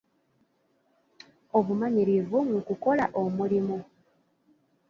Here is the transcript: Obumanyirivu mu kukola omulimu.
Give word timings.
Obumanyirivu 1.57 2.37
mu 2.51 2.59
kukola 2.67 3.05
omulimu. 3.21 3.77